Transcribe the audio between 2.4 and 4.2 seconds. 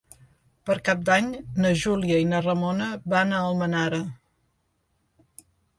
Ramona van a Almenara.